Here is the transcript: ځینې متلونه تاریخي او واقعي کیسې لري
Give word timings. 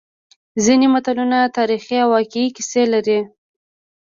ځینې 0.63 0.87
متلونه 0.93 1.37
تاریخي 1.57 1.97
او 2.03 2.09
واقعي 2.15 2.47
کیسې 2.55 2.83
لري 2.93 3.19